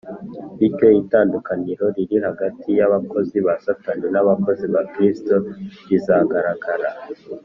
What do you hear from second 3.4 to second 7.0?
ba satani n’abakozi ba kristo rizagaragara